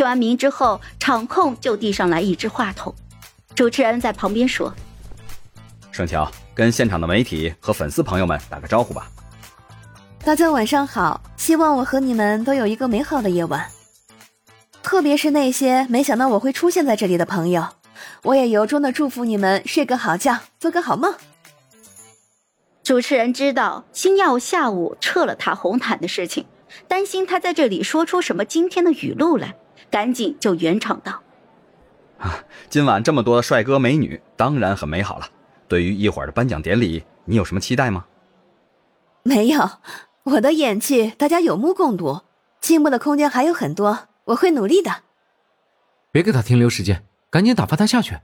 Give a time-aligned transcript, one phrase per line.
[0.00, 2.94] 签完名之后，场控就递上来一支话筒，
[3.54, 4.72] 主持人在旁边说
[5.92, 9.10] ：“盛乔，跟现场的媒体和粉丝朋友们打个招呼吧。”
[10.24, 13.70] 大家晚上好，希望我和你们都有一个美好的夜晚。
[14.82, 17.62] 特别是那些没想到我会出现在这里的朋友，
[18.22, 21.14] 我也由衷的祝福你们睡个好觉，做个好梦。
[22.82, 26.46] 主持人知道星耀下午撤了他红毯的事情，
[26.88, 29.56] 担心他在这里说出什么惊天的语录来。
[29.90, 31.22] 赶紧就圆场道
[32.18, 35.26] ：“啊，今晚这么多帅哥美女，当然很美好了。
[35.68, 38.06] 对于一会儿的颁奖典礼，你有什么期待吗
[39.22, 39.70] ？”“没有，
[40.22, 42.22] 我的演技大家有目共睹，
[42.60, 45.02] 进步的空间还有很多，我会努力的。
[46.12, 48.18] ”“别给他停留时间，赶紧打发他下去。”“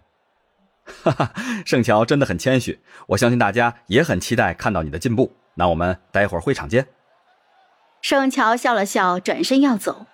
[1.02, 1.33] 哈哈，
[1.64, 5.33] 盛乔真的很谦虚，我相信大家也很期待看到你的进步。
[5.55, 6.86] 那我们待会儿会场见。”
[8.02, 10.06] 盛乔笑了笑，转身要走。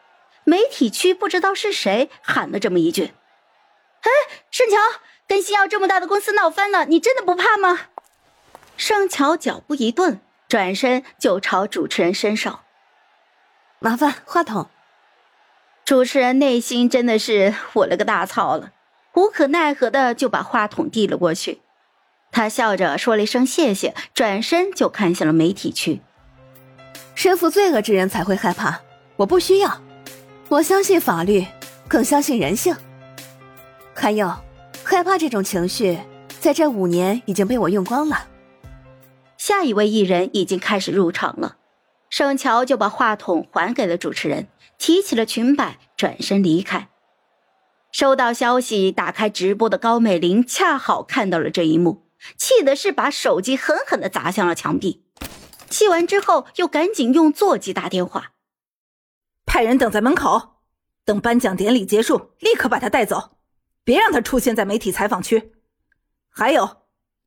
[0.44, 3.12] 媒体区不知道是谁喊了这么一句
[4.02, 4.10] ：“哎，
[4.50, 4.76] 盛乔，
[5.26, 7.80] 跟星耀这么大的公司闹翻了，你真的不怕吗？”
[8.76, 12.60] 盛乔脚步一顿，转身就朝主持人伸手
[13.78, 14.68] ：“麻烦话筒。”
[15.84, 18.72] 主持人内心真的是我了个大操了，
[19.14, 21.60] 无可奈何的就把话筒递了过去。
[22.30, 26.00] 他笑着说了一声谢谢，转身就看向了媒体区。
[27.14, 28.80] 身负罪恶之人才会害怕，
[29.16, 29.82] 我不需要。
[30.52, 31.46] 我相信法律，
[31.88, 32.76] 更相信人性。
[33.94, 34.30] 还有，
[34.84, 35.98] 害怕这种情绪，
[36.40, 38.28] 在这五年已经被我用光了。
[39.38, 41.56] 下一位艺人已经开始入场了，
[42.10, 46.90] 盛乔就把话筒还给了主持人，提起了裙摆，转身离开。
[47.90, 52.02] 收到消息，打开直播的高美玲恰好看到了这一幕，
[52.36, 55.02] 气的是把手机狠狠的砸向了墙壁。
[55.70, 58.32] 气完之后，又赶紧用座机打电话。
[59.52, 60.62] 派人等在门口，
[61.04, 63.36] 等颁奖典礼结束，立刻把他带走，
[63.84, 65.52] 别让他出现在媒体采访区。
[66.30, 66.78] 还有，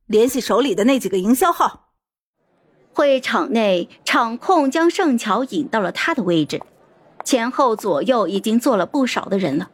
[0.06, 1.92] 联系手里的那几个营销号。
[2.92, 6.60] 会场内，场控将盛乔引到了他的位置，
[7.24, 9.70] 前后左右已经坐了不少的人了。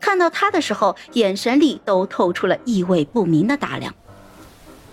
[0.00, 3.94] 看到他的时候，眼神里都透出了意味不明的打量。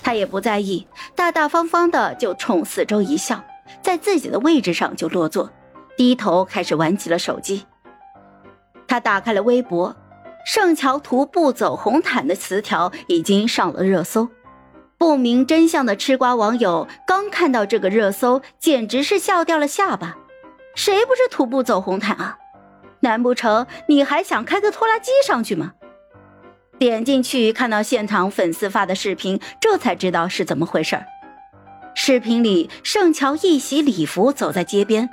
[0.04, 3.42] 他也不在意，大大方方的就冲四周一笑，
[3.82, 5.50] 在自己的位置上就落座。
[5.98, 7.66] 低头开始玩起了手机。
[8.88, 9.94] 他打开了微博，
[10.46, 14.30] 盛乔徒步走红毯的词条已经上了热搜。
[14.98, 20.16] 不明真相的吃瓜网友刚看到这个热搜，简直是笑掉了下巴。
[20.76, 22.38] 谁不是徒步走红毯啊？
[23.02, 25.74] 难不成你还想开个拖拉机上去吗？
[26.80, 31.04] 点进去看到现场粉丝发的视频，这才知道是怎么回事
[31.96, 35.10] 视频里，盛乔一袭礼服走在街边。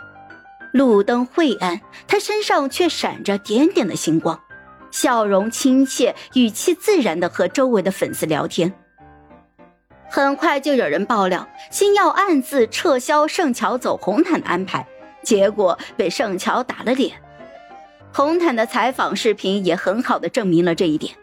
[0.75, 4.41] 路灯晦暗，他身上却闪着点点的星光，
[4.91, 8.75] 笑容亲切，语气自然的和周围的粉丝聊天。
[10.11, 14.85] 很快就有人爆料，星耀暗自撤销盛乔走红毯的安排，
[15.23, 17.13] 结果被盛乔打了脸。
[18.13, 21.15] 红毯的采访视频也很好的证明了这一点。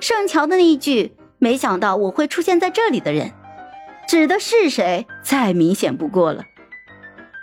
[0.00, 3.30] 盛乔的那一句“没想到我会出现在这里的人”，
[4.08, 5.06] 指的是谁？
[5.22, 6.42] 再明显不过了。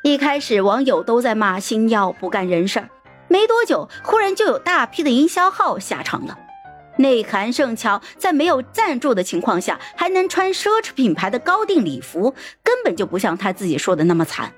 [0.02, 2.90] 一开始网友都在骂星耀不干人事儿，
[3.28, 6.38] 没多久，忽然就有大批的营销号下场了。
[6.98, 12.34] 内涵盛乔在没有赞助的情况下，还能穿奢侈品牌的高定礼服，
[12.64, 14.54] 根本就不像他自己说的那么惨。